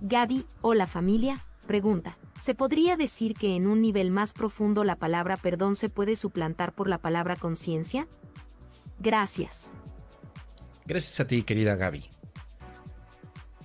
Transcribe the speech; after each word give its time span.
Gaby, 0.00 0.46
hola 0.60 0.86
familia, 0.86 1.44
pregunta. 1.66 2.16
¿Se 2.40 2.54
podría 2.54 2.96
decir 2.96 3.34
que 3.34 3.56
en 3.56 3.66
un 3.66 3.82
nivel 3.82 4.12
más 4.12 4.32
profundo 4.32 4.84
la 4.84 4.94
palabra 4.94 5.36
perdón 5.36 5.74
se 5.74 5.88
puede 5.88 6.14
suplantar 6.14 6.72
por 6.72 6.88
la 6.88 6.98
palabra 6.98 7.34
conciencia? 7.34 8.06
Gracias. 9.00 9.72
Gracias 10.86 11.18
a 11.18 11.26
ti, 11.26 11.42
querida 11.42 11.74
Gaby. 11.74 12.04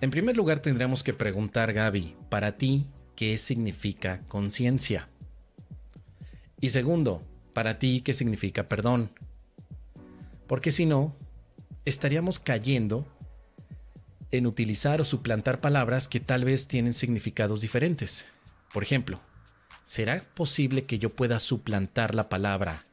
En 0.01 0.09
primer 0.09 0.35
lugar, 0.35 0.59
tendremos 0.59 1.03
que 1.03 1.13
preguntar, 1.13 1.71
Gaby, 1.71 2.15
para 2.29 2.57
ti, 2.57 2.87
¿qué 3.15 3.37
significa 3.37 4.19
conciencia? 4.27 5.09
Y 6.59 6.69
segundo, 6.69 7.21
para 7.53 7.77
ti, 7.77 8.01
¿qué 8.01 8.13
significa 8.13 8.67
perdón? 8.67 9.11
Porque 10.47 10.71
si 10.71 10.87
no, 10.87 11.15
estaríamos 11.85 12.39
cayendo 12.39 13.05
en 14.33 14.47
utilizar 14.47 14.99
o 14.99 15.03
suplantar 15.03 15.59
palabras 15.59 16.07
que 16.07 16.19
tal 16.19 16.43
vez 16.43 16.67
tienen 16.67 16.95
significados 16.95 17.61
diferentes. 17.61 18.25
Por 18.73 18.81
ejemplo, 18.81 19.21
¿será 19.83 20.23
posible 20.33 20.85
que 20.85 20.97
yo 20.97 21.11
pueda 21.11 21.39
suplantar 21.39 22.15
la 22.15 22.29
palabra 22.29 22.83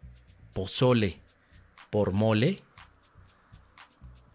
pozole 0.52 1.18
por 1.88 2.12
mole? 2.12 2.62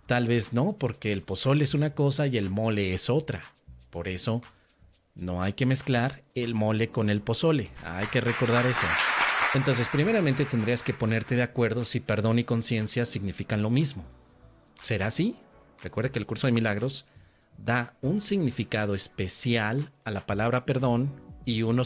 Tal 0.07 0.25
vez 0.25 0.51
no, 0.51 0.73
porque 0.73 1.11
el 1.11 1.21
pozole 1.21 1.63
es 1.63 1.75
una 1.75 1.91
cosa 1.91 2.25
y 2.25 2.37
el 2.37 2.49
mole 2.49 2.93
es 2.93 3.11
otra. 3.11 3.43
Por 3.91 4.07
eso, 4.07 4.41
no 5.13 5.43
hay 5.43 5.53
que 5.53 5.67
mezclar 5.67 6.23
el 6.33 6.55
mole 6.55 6.89
con 6.89 7.11
el 7.11 7.21
pozole. 7.21 7.69
Hay 7.83 8.07
que 8.07 8.19
recordar 8.19 8.65
eso. 8.65 8.87
Entonces, 9.53 9.87
primeramente 9.89 10.43
tendrías 10.43 10.81
que 10.81 10.93
ponerte 10.93 11.35
de 11.35 11.43
acuerdo 11.43 11.85
si 11.85 11.99
perdón 11.99 12.39
y 12.39 12.43
conciencia 12.45 13.05
significan 13.05 13.61
lo 13.61 13.69
mismo. 13.69 14.03
¿Será 14.79 15.07
así? 15.07 15.37
Recuerda 15.85 16.09
que 16.09 16.17
el 16.17 16.25
curso 16.25 16.47
de 16.47 16.51
milagros 16.51 17.05
da 17.59 17.93
un 18.01 18.19
significado 18.19 18.95
especial 18.95 19.91
a 20.03 20.09
la 20.09 20.25
palabra 20.25 20.65
perdón 20.65 21.11
y 21.45 21.61
uno, 21.61 21.83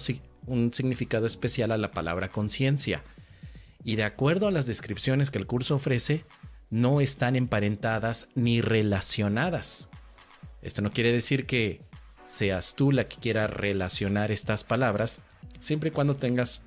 un 0.48 0.74
significado 0.74 1.26
especial 1.26 1.74
a 1.74 1.78
la 1.78 1.92
palabra 1.92 2.30
conciencia. 2.30 3.04
Y 3.84 3.98
de 3.98 4.06
acuerdo 4.06 4.48
a 4.48 4.52
las 4.52 4.66
descripciones 4.68 5.32
que 5.32 5.38
el 5.38 5.48
curso 5.48 5.76
ofrece, 5.76 6.24
no 6.70 7.02
están 7.02 7.36
emparentadas 7.36 8.30
ni 8.36 8.62
relacionadas. 8.62 9.90
Esto 10.62 10.82
no 10.82 10.94
quiere 10.94 11.12
decir 11.12 11.46
que 11.46 11.82
seas 12.26 12.76
tú 12.76 12.94
la 12.94 13.10
que 13.10 13.18
quiera 13.18 13.48
relacionar 13.48 14.32
estas 14.32 14.64
palabras, 14.64 15.20
siempre 15.60 15.90
y 15.90 15.92
cuando 15.92 16.16
tengas 16.16 16.62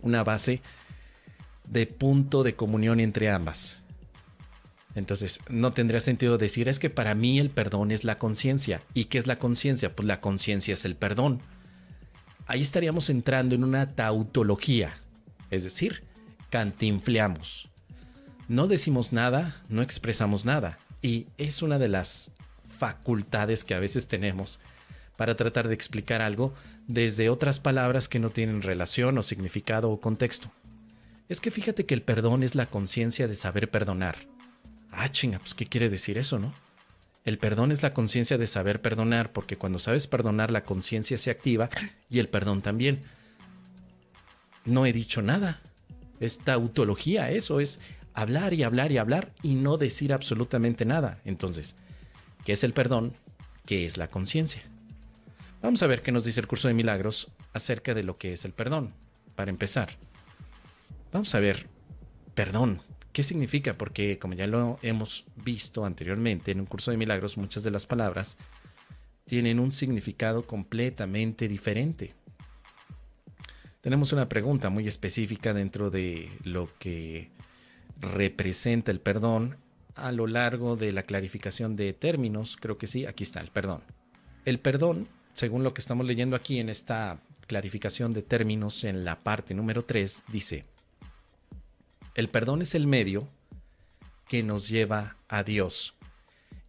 una 0.00 0.22
base 0.22 0.62
de 1.64 1.88
punto 1.88 2.44
de 2.44 2.54
comunión 2.54 3.00
entre 3.00 3.30
ambas. 3.30 3.82
Entonces, 4.96 5.40
no 5.50 5.72
tendría 5.74 6.00
sentido 6.00 6.38
decir, 6.38 6.70
es 6.70 6.78
que 6.78 6.88
para 6.88 7.14
mí 7.14 7.38
el 7.38 7.50
perdón 7.50 7.90
es 7.90 8.02
la 8.02 8.16
conciencia. 8.16 8.80
¿Y 8.94 9.04
qué 9.04 9.18
es 9.18 9.26
la 9.26 9.38
conciencia? 9.38 9.94
Pues 9.94 10.08
la 10.08 10.22
conciencia 10.22 10.72
es 10.72 10.86
el 10.86 10.96
perdón. 10.96 11.40
Ahí 12.46 12.62
estaríamos 12.62 13.10
entrando 13.10 13.54
en 13.54 13.62
una 13.62 13.94
tautología, 13.94 14.94
es 15.50 15.64
decir, 15.64 16.02
cantinfleamos. 16.48 17.68
No 18.48 18.68
decimos 18.68 19.12
nada, 19.12 19.62
no 19.68 19.82
expresamos 19.82 20.46
nada. 20.46 20.78
Y 21.02 21.26
es 21.36 21.60
una 21.60 21.78
de 21.78 21.88
las 21.88 22.30
facultades 22.78 23.64
que 23.64 23.74
a 23.74 23.80
veces 23.80 24.08
tenemos 24.08 24.60
para 25.18 25.36
tratar 25.36 25.68
de 25.68 25.74
explicar 25.74 26.22
algo 26.22 26.54
desde 26.86 27.28
otras 27.28 27.60
palabras 27.60 28.08
que 28.08 28.18
no 28.18 28.30
tienen 28.30 28.62
relación 28.62 29.18
o 29.18 29.22
significado 29.22 29.90
o 29.90 30.00
contexto. 30.00 30.50
Es 31.28 31.42
que 31.42 31.50
fíjate 31.50 31.84
que 31.84 31.94
el 31.94 32.02
perdón 32.02 32.42
es 32.42 32.54
la 32.54 32.64
conciencia 32.64 33.28
de 33.28 33.36
saber 33.36 33.70
perdonar 33.70 34.16
Ah, 34.98 35.10
chinga, 35.10 35.38
pues 35.38 35.54
¿qué 35.54 35.66
quiere 35.66 35.90
decir 35.90 36.16
eso, 36.16 36.38
no? 36.38 36.54
El 37.26 37.36
perdón 37.36 37.70
es 37.70 37.82
la 37.82 37.92
conciencia 37.92 38.38
de 38.38 38.46
saber 38.46 38.80
perdonar, 38.80 39.30
porque 39.30 39.58
cuando 39.58 39.78
sabes 39.78 40.06
perdonar 40.06 40.50
la 40.50 40.64
conciencia 40.64 41.18
se 41.18 41.30
activa 41.30 41.68
y 42.08 42.18
el 42.18 42.28
perdón 42.28 42.62
también. 42.62 43.02
No 44.64 44.86
he 44.86 44.92
dicho 44.94 45.20
nada. 45.20 45.60
Es 46.18 46.38
tautología, 46.38 47.30
eso 47.30 47.60
es 47.60 47.78
hablar 48.14 48.54
y 48.54 48.62
hablar 48.62 48.90
y 48.90 48.96
hablar 48.96 49.32
y 49.42 49.54
no 49.54 49.76
decir 49.76 50.14
absolutamente 50.14 50.86
nada. 50.86 51.20
Entonces, 51.26 51.76
¿qué 52.44 52.52
es 52.52 52.64
el 52.64 52.72
perdón? 52.72 53.12
¿Qué 53.66 53.84
es 53.84 53.98
la 53.98 54.08
conciencia? 54.08 54.62
Vamos 55.60 55.82
a 55.82 55.86
ver 55.88 56.00
qué 56.00 56.10
nos 56.10 56.24
dice 56.24 56.40
el 56.40 56.46
curso 56.46 56.68
de 56.68 56.74
milagros 56.74 57.28
acerca 57.52 57.92
de 57.92 58.02
lo 58.02 58.16
que 58.16 58.32
es 58.32 58.46
el 58.46 58.52
perdón, 58.52 58.94
para 59.34 59.50
empezar. 59.50 59.98
Vamos 61.12 61.34
a 61.34 61.40
ver, 61.40 61.66
perdón, 62.34 62.80
¿Qué 63.16 63.22
significa? 63.22 63.72
Porque 63.72 64.18
como 64.18 64.34
ya 64.34 64.46
lo 64.46 64.78
hemos 64.82 65.24
visto 65.36 65.86
anteriormente 65.86 66.52
en 66.52 66.60
un 66.60 66.66
curso 66.66 66.90
de 66.90 66.98
milagros, 66.98 67.38
muchas 67.38 67.62
de 67.62 67.70
las 67.70 67.86
palabras 67.86 68.36
tienen 69.24 69.58
un 69.58 69.72
significado 69.72 70.46
completamente 70.46 71.48
diferente. 71.48 72.12
Tenemos 73.80 74.12
una 74.12 74.28
pregunta 74.28 74.68
muy 74.68 74.86
específica 74.86 75.54
dentro 75.54 75.88
de 75.88 76.28
lo 76.44 76.68
que 76.78 77.30
representa 77.98 78.92
el 78.92 79.00
perdón 79.00 79.56
a 79.94 80.12
lo 80.12 80.26
largo 80.26 80.76
de 80.76 80.92
la 80.92 81.04
clarificación 81.04 81.74
de 81.74 81.94
términos. 81.94 82.58
Creo 82.60 82.76
que 82.76 82.86
sí, 82.86 83.06
aquí 83.06 83.24
está 83.24 83.40
el 83.40 83.48
perdón. 83.48 83.80
El 84.44 84.58
perdón, 84.58 85.08
según 85.32 85.64
lo 85.64 85.72
que 85.72 85.80
estamos 85.80 86.04
leyendo 86.04 86.36
aquí 86.36 86.60
en 86.60 86.68
esta 86.68 87.18
clarificación 87.46 88.12
de 88.12 88.20
términos 88.20 88.84
en 88.84 89.06
la 89.06 89.18
parte 89.18 89.54
número 89.54 89.86
3, 89.86 90.24
dice, 90.30 90.66
el 92.16 92.30
perdón 92.30 92.62
es 92.62 92.74
el 92.74 92.86
medio 92.86 93.28
que 94.26 94.42
nos 94.42 94.70
lleva 94.70 95.18
a 95.28 95.42
Dios 95.42 95.94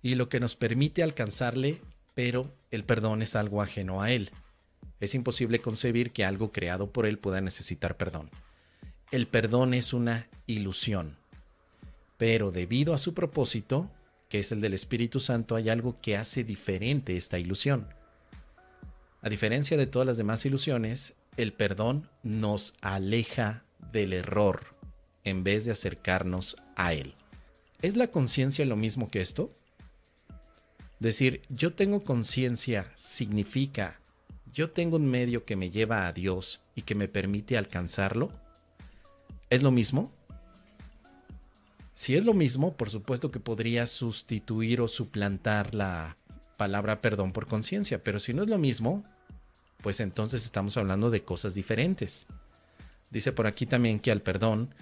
y 0.01 0.15
lo 0.15 0.27
que 0.27 0.41
nos 0.41 0.57
permite 0.57 1.03
alcanzarle, 1.03 1.79
pero 2.13 2.53
el 2.69 2.83
perdón 2.83 3.21
es 3.21 3.33
algo 3.33 3.61
ajeno 3.61 4.01
a 4.01 4.11
Él. 4.11 4.29
Es 4.99 5.15
imposible 5.15 5.59
concebir 5.59 6.11
que 6.11 6.25
algo 6.25 6.51
creado 6.51 6.91
por 6.91 7.05
Él 7.05 7.17
pueda 7.17 7.39
necesitar 7.39 7.95
perdón. 7.95 8.29
El 9.09 9.25
perdón 9.25 9.73
es 9.73 9.93
una 9.93 10.27
ilusión, 10.47 11.15
pero 12.17 12.51
debido 12.51 12.93
a 12.93 12.97
su 12.97 13.13
propósito, 13.13 13.89
que 14.27 14.39
es 14.39 14.51
el 14.51 14.59
del 14.59 14.73
Espíritu 14.73 15.21
Santo, 15.21 15.55
hay 15.55 15.69
algo 15.69 16.01
que 16.01 16.17
hace 16.17 16.43
diferente 16.43 17.15
esta 17.15 17.39
ilusión. 17.39 17.87
A 19.21 19.29
diferencia 19.29 19.77
de 19.77 19.87
todas 19.87 20.05
las 20.05 20.17
demás 20.17 20.45
ilusiones, 20.45 21.13
el 21.37 21.53
perdón 21.53 22.09
nos 22.21 22.73
aleja 22.81 23.63
del 23.93 24.11
error 24.11 24.76
en 25.29 25.43
vez 25.43 25.65
de 25.65 25.71
acercarnos 25.71 26.57
a 26.75 26.93
Él. 26.93 27.13
¿Es 27.81 27.95
la 27.95 28.07
conciencia 28.07 28.65
lo 28.65 28.75
mismo 28.75 29.09
que 29.09 29.21
esto? 29.21 29.51
Decir, 30.99 31.41
yo 31.49 31.73
tengo 31.73 32.03
conciencia 32.03 32.91
significa, 32.95 33.99
yo 34.51 34.71
tengo 34.71 34.95
un 34.95 35.05
medio 35.05 35.45
que 35.45 35.55
me 35.55 35.69
lleva 35.69 36.07
a 36.07 36.13
Dios 36.13 36.61
y 36.73 36.81
que 36.81 36.95
me 36.95 37.07
permite 37.07 37.57
alcanzarlo. 37.57 38.31
¿Es 39.49 39.61
lo 39.61 39.71
mismo? 39.71 40.11
Si 41.93 42.15
es 42.15 42.25
lo 42.25 42.33
mismo, 42.33 42.75
por 42.75 42.89
supuesto 42.89 43.31
que 43.31 43.39
podría 43.39 43.85
sustituir 43.85 44.81
o 44.81 44.87
suplantar 44.87 45.75
la 45.75 46.15
palabra 46.57 47.01
perdón 47.01 47.31
por 47.33 47.47
conciencia, 47.47 48.03
pero 48.03 48.19
si 48.19 48.33
no 48.33 48.43
es 48.43 48.49
lo 48.49 48.57
mismo, 48.57 49.03
pues 49.81 49.99
entonces 49.99 50.43
estamos 50.45 50.77
hablando 50.77 51.09
de 51.09 51.23
cosas 51.23 51.53
diferentes. 51.53 52.25
Dice 53.11 53.31
por 53.31 53.47
aquí 53.47 53.65
también 53.65 53.99
que 53.99 54.11
al 54.11 54.21
perdón 54.21 54.73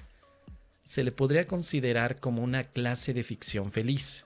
se 0.86 1.04
le 1.04 1.12
podría 1.12 1.48
considerar 1.48 2.20
como 2.20 2.44
una 2.44 2.64
clase 2.64 3.14
de 3.14 3.24
ficción 3.24 3.72
feliz. 3.72 4.26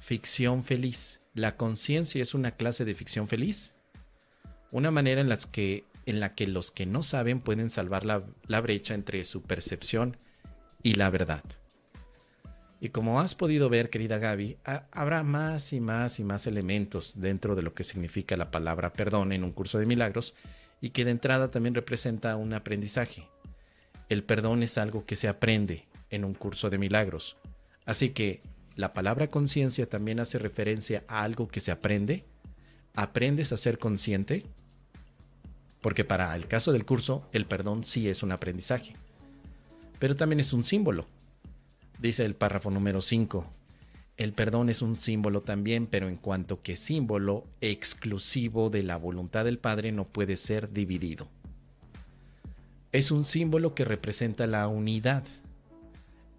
Ficción 0.00 0.62
feliz. 0.62 1.20
¿La 1.34 1.56
conciencia 1.56 2.22
es 2.22 2.34
una 2.34 2.52
clase 2.52 2.84
de 2.84 2.94
ficción 2.94 3.26
feliz? 3.26 3.74
Una 4.70 4.90
manera 4.92 5.20
en, 5.20 5.28
las 5.28 5.46
que, 5.46 5.84
en 6.06 6.20
la 6.20 6.34
que 6.34 6.46
los 6.46 6.70
que 6.70 6.86
no 6.86 7.02
saben 7.02 7.40
pueden 7.40 7.68
salvar 7.68 8.06
la, 8.06 8.22
la 8.46 8.60
brecha 8.60 8.94
entre 8.94 9.24
su 9.24 9.42
percepción 9.42 10.16
y 10.84 10.94
la 10.94 11.10
verdad. 11.10 11.42
Y 12.80 12.90
como 12.90 13.20
has 13.20 13.34
podido 13.34 13.68
ver, 13.68 13.90
querida 13.90 14.18
Gaby, 14.18 14.58
habrá 14.92 15.24
más 15.24 15.72
y 15.72 15.80
más 15.80 16.20
y 16.20 16.24
más 16.24 16.46
elementos 16.46 17.14
dentro 17.16 17.56
de 17.56 17.62
lo 17.62 17.74
que 17.74 17.84
significa 17.84 18.36
la 18.36 18.50
palabra 18.50 18.92
perdón 18.92 19.32
en 19.32 19.44
un 19.44 19.52
curso 19.52 19.78
de 19.78 19.86
milagros 19.86 20.34
y 20.80 20.90
que 20.90 21.04
de 21.04 21.12
entrada 21.12 21.50
también 21.50 21.74
representa 21.74 22.36
un 22.36 22.54
aprendizaje 22.54 23.28
el 24.12 24.24
perdón 24.24 24.62
es 24.62 24.78
algo 24.78 25.04
que 25.06 25.16
se 25.16 25.28
aprende 25.28 25.86
en 26.10 26.24
un 26.24 26.34
curso 26.34 26.70
de 26.70 26.78
milagros. 26.78 27.36
Así 27.84 28.10
que 28.10 28.42
la 28.76 28.92
palabra 28.92 29.30
conciencia 29.30 29.88
también 29.88 30.20
hace 30.20 30.38
referencia 30.38 31.04
a 31.08 31.22
algo 31.22 31.48
que 31.48 31.60
se 31.60 31.72
aprende. 31.72 32.24
¿Aprendes 32.94 33.52
a 33.52 33.56
ser 33.56 33.78
consciente? 33.78 34.44
Porque 35.80 36.04
para 36.04 36.34
el 36.36 36.46
caso 36.46 36.72
del 36.72 36.84
curso, 36.84 37.28
el 37.32 37.46
perdón 37.46 37.84
sí 37.84 38.08
es 38.08 38.22
un 38.22 38.32
aprendizaje. 38.32 38.94
Pero 39.98 40.16
también 40.16 40.40
es 40.40 40.52
un 40.52 40.64
símbolo. 40.64 41.06
Dice 41.98 42.24
el 42.24 42.34
párrafo 42.34 42.70
número 42.70 43.00
5. 43.00 43.46
El 44.16 44.32
perdón 44.32 44.68
es 44.68 44.82
un 44.82 44.96
símbolo 44.96 45.42
también, 45.42 45.86
pero 45.86 46.08
en 46.08 46.16
cuanto 46.16 46.62
que 46.62 46.76
símbolo 46.76 47.46
exclusivo 47.60 48.68
de 48.68 48.82
la 48.82 48.96
voluntad 48.96 49.44
del 49.44 49.58
Padre 49.58 49.90
no 49.90 50.04
puede 50.04 50.36
ser 50.36 50.70
dividido 50.72 51.28
es 52.92 53.10
un 53.10 53.24
símbolo 53.24 53.74
que 53.74 53.84
representa 53.84 54.46
la 54.46 54.68
unidad. 54.68 55.24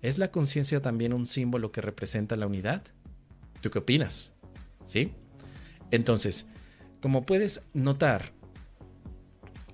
¿Es 0.01 0.17
la 0.17 0.29
conciencia 0.29 0.81
también 0.81 1.13
un 1.13 1.25
símbolo 1.25 1.71
que 1.71 1.81
representa 1.81 2.35
la 2.35 2.45
unidad? 2.45 2.83
¿Tú 3.61 3.71
qué 3.71 3.79
opinas? 3.79 4.33
¿Sí? 4.85 5.11
Entonces, 5.91 6.45
Como 7.01 7.25
puedes 7.25 7.61
notar, 7.73 8.31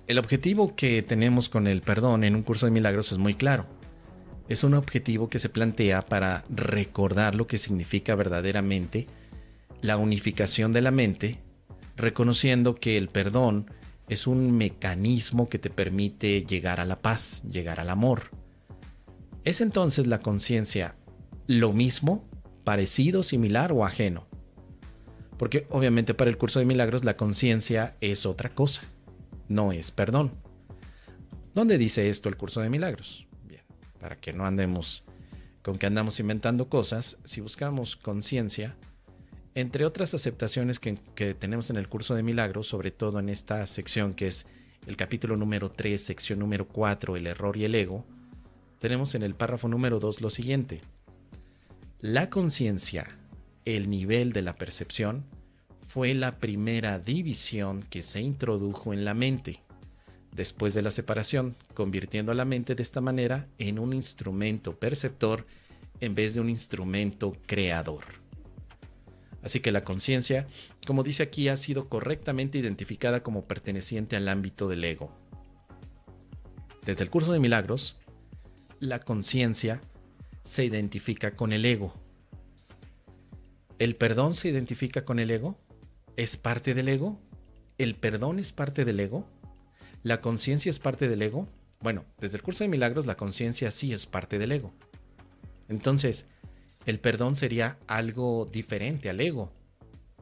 el 0.08 0.18
objetivo 0.18 0.74
que 0.74 1.00
tenemos 1.00 1.48
con 1.48 1.68
el 1.68 1.80
perdón 1.80 2.24
en 2.24 2.34
un 2.34 2.42
curso 2.42 2.66
de 2.66 2.72
milagros 2.72 3.12
es 3.12 3.18
muy 3.18 3.34
claro. 3.34 3.66
Es 4.48 4.64
un 4.64 4.74
objetivo 4.74 5.28
que 5.28 5.38
se 5.38 5.48
plantea 5.48 6.02
para 6.02 6.42
recordar 6.50 7.36
lo 7.36 7.46
que 7.46 7.56
significa 7.56 8.16
verdaderamente 8.16 9.06
la 9.80 9.96
unificación 9.96 10.72
de 10.72 10.80
la 10.80 10.90
mente, 10.90 11.38
reconociendo 11.96 12.74
que 12.74 12.96
el 12.96 13.06
perdón 13.06 13.70
es 14.10 14.26
un 14.26 14.50
mecanismo 14.50 15.48
que 15.48 15.60
te 15.60 15.70
permite 15.70 16.44
llegar 16.44 16.80
a 16.80 16.84
la 16.84 17.00
paz, 17.00 17.44
llegar 17.48 17.78
al 17.78 17.88
amor. 17.88 18.32
¿Es 19.44 19.60
entonces 19.60 20.08
la 20.08 20.18
conciencia 20.18 20.96
lo 21.46 21.72
mismo, 21.72 22.28
parecido, 22.64 23.22
similar 23.22 23.70
o 23.70 23.86
ajeno? 23.86 24.26
Porque 25.38 25.68
obviamente 25.70 26.12
para 26.12 26.28
el 26.28 26.38
curso 26.38 26.58
de 26.58 26.66
milagros 26.66 27.04
la 27.04 27.16
conciencia 27.16 27.96
es 28.00 28.26
otra 28.26 28.52
cosa, 28.52 28.82
no 29.48 29.70
es 29.70 29.92
perdón. 29.92 30.32
¿Dónde 31.54 31.78
dice 31.78 32.10
esto 32.10 32.28
el 32.28 32.36
curso 32.36 32.60
de 32.60 32.68
milagros? 32.68 33.28
Bien, 33.46 33.62
para 34.00 34.16
que 34.16 34.32
no 34.32 34.44
andemos 34.44 35.04
con 35.62 35.78
que 35.78 35.86
andamos 35.86 36.18
inventando 36.18 36.68
cosas, 36.68 37.16
si 37.22 37.40
buscamos 37.40 37.94
conciencia, 37.94 38.74
entre 39.54 39.84
otras 39.84 40.14
aceptaciones 40.14 40.78
que, 40.78 40.94
tenemos 41.34 41.70
en 41.70 41.76
el 41.76 41.88
curso 41.88 42.14
de 42.14 42.22
milagros, 42.22 42.68
sobre 42.68 42.90
todo 42.90 43.18
en 43.18 43.28
esta 43.28 43.66
sección 43.66 44.14
que 44.14 44.28
es 44.28 44.46
el 44.86 44.96
capítulo 44.96 45.36
número 45.36 45.70
3, 45.70 46.02
sección 46.02 46.38
número 46.38 46.66
4, 46.68 47.16
el 47.16 47.26
error 47.26 47.56
y 47.56 47.64
el 47.64 47.74
ego, 47.74 48.04
tenemos 48.78 49.14
en 49.14 49.22
el 49.22 49.34
párrafo 49.34 49.68
número 49.68 50.00
2 50.00 50.20
lo 50.20 50.30
siguiente. 50.30 50.80
La 52.00 52.30
conciencia 52.30 53.18
el 53.64 53.90
nivel 53.90 54.32
de 54.32 54.42
la 54.42 54.56
percepción 54.56 55.24
fue 55.86 56.14
la 56.14 56.38
primera 56.38 56.98
división 56.98 57.82
que 57.82 58.02
se 58.02 58.20
introdujo 58.20 58.94
en 58.94 59.04
la 59.04 59.14
mente 59.14 59.60
después 60.32 60.74
de 60.74 60.82
la 60.82 60.90
separación, 60.90 61.56
convirtiendo 61.74 62.32
a 62.32 62.36
la 62.36 62.44
mente 62.44 62.74
de 62.74 62.82
esta 62.82 63.00
manera 63.00 63.48
en 63.58 63.78
un 63.78 63.92
instrumento 63.92 64.78
perceptor 64.78 65.46
en 66.00 66.14
vez 66.14 66.34
de 66.34 66.40
un 66.40 66.48
instrumento 66.48 67.36
creador. 67.46 68.04
Así 69.42 69.60
que 69.60 69.72
la 69.72 69.84
conciencia, 69.84 70.46
como 70.86 71.02
dice 71.02 71.22
aquí, 71.22 71.48
ha 71.48 71.56
sido 71.56 71.88
correctamente 71.88 72.58
identificada 72.58 73.22
como 73.22 73.46
perteneciente 73.46 74.16
al 74.16 74.28
ámbito 74.28 74.68
del 74.68 74.84
ego. 74.84 75.10
Desde 76.84 77.04
el 77.04 77.10
curso 77.10 77.32
de 77.32 77.38
milagros, 77.38 77.96
la 78.80 79.00
conciencia 79.00 79.80
se 80.44 80.64
identifica 80.64 81.36
con 81.36 81.52
el 81.52 81.64
ego, 81.64 81.94
¿El 83.80 83.96
perdón 83.96 84.34
se 84.34 84.50
identifica 84.50 85.06
con 85.06 85.18
el 85.18 85.30
ego? 85.30 85.58
¿Es 86.18 86.36
parte 86.36 86.74
del 86.74 86.86
ego? 86.90 87.18
¿El 87.78 87.94
perdón 87.94 88.38
es 88.38 88.52
parte 88.52 88.84
del 88.84 89.00
ego? 89.00 89.26
¿La 90.02 90.20
conciencia 90.20 90.68
es 90.68 90.78
parte 90.78 91.08
del 91.08 91.22
ego? 91.22 91.48
Bueno, 91.80 92.04
desde 92.18 92.36
el 92.36 92.42
curso 92.42 92.62
de 92.62 92.68
milagros 92.68 93.06
la 93.06 93.16
conciencia 93.16 93.70
sí 93.70 93.94
es 93.94 94.04
parte 94.04 94.38
del 94.38 94.52
ego. 94.52 94.74
Entonces, 95.70 96.26
el 96.86 97.00
perdón 97.00 97.36
sería 97.36 97.78
algo 97.86 98.46
diferente 98.50 99.10
al 99.10 99.20
ego. 99.20 99.52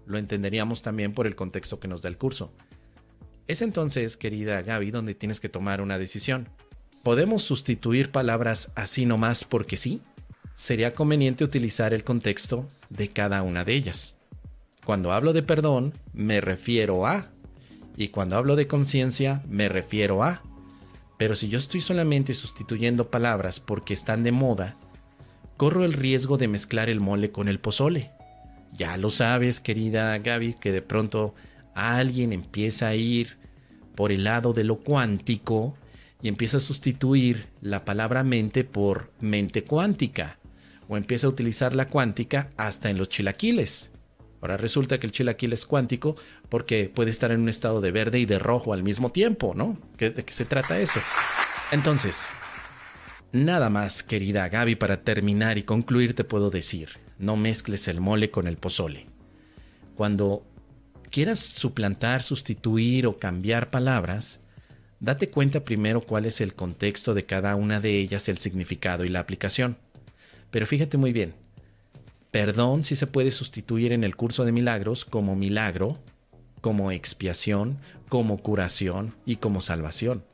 Lo 0.06 0.18
entenderíamos 0.18 0.82
también 0.82 1.12
por 1.12 1.26
el 1.26 1.36
contexto 1.36 1.80
que 1.80 1.88
nos 1.88 2.02
da 2.02 2.08
el 2.08 2.18
curso. 2.18 2.52
Es 3.46 3.62
entonces, 3.62 4.16
querida 4.16 4.62
Gaby, 4.62 4.90
donde 4.90 5.14
tienes 5.14 5.40
que 5.40 5.48
tomar 5.48 5.80
una 5.80 5.98
decisión. 5.98 6.48
¿Podemos 7.02 7.42
sustituir 7.42 8.10
palabras 8.10 8.70
así 8.74 9.06
nomás 9.06 9.44
porque 9.44 9.76
sí? 9.76 10.02
sería 10.58 10.92
conveniente 10.92 11.44
utilizar 11.44 11.94
el 11.94 12.02
contexto 12.02 12.66
de 12.90 13.08
cada 13.10 13.42
una 13.42 13.64
de 13.64 13.74
ellas. 13.74 14.18
Cuando 14.84 15.12
hablo 15.12 15.32
de 15.32 15.44
perdón, 15.44 15.94
me 16.12 16.40
refiero 16.40 17.06
a, 17.06 17.30
y 17.96 18.08
cuando 18.08 18.36
hablo 18.36 18.56
de 18.56 18.66
conciencia, 18.66 19.40
me 19.48 19.68
refiero 19.68 20.24
a. 20.24 20.42
Pero 21.16 21.36
si 21.36 21.48
yo 21.48 21.58
estoy 21.58 21.80
solamente 21.80 22.34
sustituyendo 22.34 23.08
palabras 23.08 23.60
porque 23.60 23.94
están 23.94 24.24
de 24.24 24.32
moda, 24.32 24.74
corro 25.58 25.84
el 25.84 25.92
riesgo 25.92 26.38
de 26.38 26.48
mezclar 26.48 26.88
el 26.88 27.00
mole 27.00 27.30
con 27.30 27.48
el 27.48 27.58
pozole. 27.58 28.12
Ya 28.72 28.96
lo 28.96 29.10
sabes, 29.10 29.60
querida 29.60 30.16
Gaby, 30.16 30.54
que 30.54 30.72
de 30.72 30.82
pronto 30.82 31.34
alguien 31.74 32.32
empieza 32.32 32.88
a 32.88 32.94
ir 32.94 33.36
por 33.94 34.12
el 34.12 34.24
lado 34.24 34.52
de 34.52 34.62
lo 34.62 34.78
cuántico 34.78 35.76
y 36.22 36.28
empieza 36.28 36.58
a 36.58 36.60
sustituir 36.60 37.48
la 37.60 37.84
palabra 37.84 38.22
mente 38.22 38.62
por 38.62 39.10
mente 39.20 39.64
cuántica 39.64 40.38
o 40.88 40.96
empieza 40.96 41.26
a 41.26 41.30
utilizar 41.30 41.74
la 41.74 41.88
cuántica 41.88 42.50
hasta 42.56 42.88
en 42.88 42.96
los 42.96 43.08
chilaquiles. 43.08 43.90
Ahora 44.40 44.56
resulta 44.56 45.00
que 45.00 45.06
el 45.06 45.12
chilaquil 45.12 45.52
es 45.52 45.66
cuántico 45.66 46.14
porque 46.48 46.90
puede 46.94 47.10
estar 47.10 47.32
en 47.32 47.40
un 47.40 47.48
estado 47.48 47.80
de 47.80 47.90
verde 47.90 48.20
y 48.20 48.26
de 48.26 48.38
rojo 48.38 48.72
al 48.72 48.84
mismo 48.84 49.10
tiempo, 49.10 49.54
¿no? 49.56 49.76
¿De 49.98 50.14
qué 50.14 50.32
se 50.32 50.44
trata 50.44 50.78
eso? 50.78 51.00
Entonces, 51.72 52.28
nada 53.32 53.70
más, 53.70 54.02
querida 54.02 54.48
Gaby, 54.48 54.76
para 54.76 55.02
terminar 55.02 55.58
y 55.58 55.62
concluir 55.62 56.14
te 56.14 56.24
puedo 56.24 56.50
decir, 56.50 56.90
no 57.18 57.36
mezcles 57.36 57.88
el 57.88 58.00
mole 58.00 58.30
con 58.30 58.46
el 58.46 58.56
pozole. 58.56 59.06
Cuando 59.96 60.44
quieras 61.10 61.40
suplantar, 61.40 62.22
sustituir 62.22 63.06
o 63.06 63.18
cambiar 63.18 63.70
palabras, 63.70 64.40
date 65.00 65.30
cuenta 65.30 65.64
primero 65.64 66.00
cuál 66.00 66.26
es 66.26 66.40
el 66.40 66.54
contexto 66.54 67.14
de 67.14 67.24
cada 67.24 67.56
una 67.56 67.80
de 67.80 67.98
ellas, 67.98 68.28
el 68.28 68.38
significado 68.38 69.04
y 69.04 69.08
la 69.08 69.20
aplicación. 69.20 69.76
Pero 70.50 70.66
fíjate 70.66 70.96
muy 70.96 71.12
bien, 71.12 71.34
perdón 72.30 72.84
sí 72.84 72.96
se 72.96 73.06
puede 73.06 73.30
sustituir 73.30 73.92
en 73.92 74.04
el 74.04 74.16
curso 74.16 74.44
de 74.44 74.52
milagros 74.52 75.04
como 75.04 75.36
milagro, 75.36 75.98
como 76.60 76.90
expiación, 76.90 77.78
como 78.08 78.38
curación 78.38 79.14
y 79.26 79.36
como 79.36 79.60
salvación. 79.60 80.24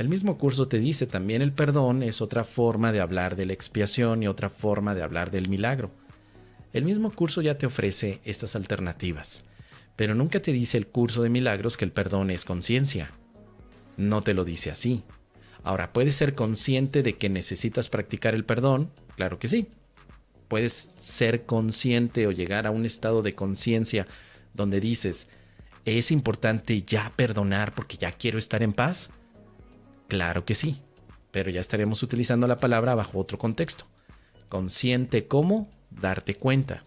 El 0.00 0.08
mismo 0.08 0.38
curso 0.38 0.66
te 0.66 0.78
dice 0.78 1.06
también 1.06 1.42
el 1.42 1.52
perdón 1.52 2.02
es 2.02 2.22
otra 2.22 2.44
forma 2.44 2.90
de 2.90 3.00
hablar 3.00 3.36
de 3.36 3.44
la 3.44 3.52
expiación 3.52 4.22
y 4.22 4.28
otra 4.28 4.48
forma 4.48 4.94
de 4.94 5.02
hablar 5.02 5.30
del 5.30 5.50
milagro. 5.50 5.90
El 6.72 6.86
mismo 6.86 7.10
curso 7.12 7.42
ya 7.42 7.58
te 7.58 7.66
ofrece 7.66 8.18
estas 8.24 8.56
alternativas, 8.56 9.44
pero 9.96 10.14
nunca 10.14 10.40
te 10.40 10.52
dice 10.52 10.78
el 10.78 10.86
curso 10.86 11.22
de 11.22 11.28
milagros 11.28 11.76
que 11.76 11.84
el 11.84 11.92
perdón 11.92 12.30
es 12.30 12.46
conciencia. 12.46 13.10
No 13.98 14.22
te 14.22 14.32
lo 14.32 14.44
dice 14.44 14.70
así. 14.70 15.02
Ahora, 15.64 15.92
puedes 15.92 16.14
ser 16.14 16.34
consciente 16.34 17.02
de 17.02 17.18
que 17.18 17.28
necesitas 17.28 17.90
practicar 17.90 18.34
el 18.34 18.46
perdón, 18.46 18.90
Claro 19.16 19.38
que 19.38 19.48
sí. 19.48 19.68
Puedes 20.48 20.94
ser 20.98 21.44
consciente 21.44 22.26
o 22.26 22.32
llegar 22.32 22.66
a 22.66 22.70
un 22.70 22.86
estado 22.86 23.20
de 23.20 23.34
conciencia 23.34 24.06
donde 24.54 24.80
dices, 24.80 25.28
¿es 25.84 26.10
importante 26.10 26.80
ya 26.80 27.12
perdonar 27.16 27.74
porque 27.74 27.98
ya 27.98 28.12
quiero 28.12 28.38
estar 28.38 28.62
en 28.62 28.72
paz? 28.72 29.10
Claro 30.10 30.44
que 30.44 30.56
sí, 30.56 30.82
pero 31.30 31.52
ya 31.52 31.60
estaremos 31.60 32.02
utilizando 32.02 32.48
la 32.48 32.58
palabra 32.58 32.96
bajo 32.96 33.16
otro 33.20 33.38
contexto. 33.38 33.84
Consciente 34.48 35.28
como 35.28 35.70
darte 35.88 36.34
cuenta. 36.34 36.82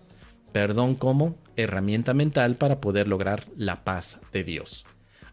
Perdón 0.52 0.96
como 0.96 1.38
herramienta 1.56 2.14
mental 2.14 2.56
para 2.56 2.82
poder 2.82 3.08
lograr 3.08 3.46
la 3.56 3.86
paz 3.86 4.20
de 4.34 4.44
Dios. 4.44 4.86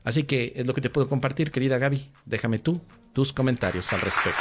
Así 0.04 0.23
que 0.23 0.52
es 0.54 0.68
lo 0.68 0.73
que 0.73 0.80
te 0.80 0.88
puedo 0.88 1.09
compartir, 1.09 1.50
querida 1.50 1.78
Gaby. 1.78 2.12
Déjame 2.26 2.61
tú 2.61 2.80
tus 3.12 3.32
comentarios 3.32 3.92
al 3.92 4.02
respecto. 4.02 4.40